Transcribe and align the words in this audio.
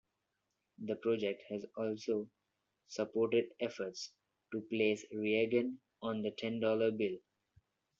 The 0.83 0.95
project 0.95 1.43
has 1.51 1.63
also 1.77 2.27
supported 2.87 3.51
efforts 3.59 4.11
to 4.51 4.61
place 4.61 5.05
Reagan 5.13 5.79
on 6.01 6.23
the 6.23 6.31
ten-dollar 6.31 6.89
bill. 6.89 7.19